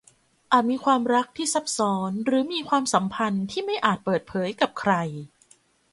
[0.51, 4.93] อาจจะมีความรักที่ซับซ้อนหรือมีความสัมพันธ์ที่ไม่อาจเปิดเผยกับใคร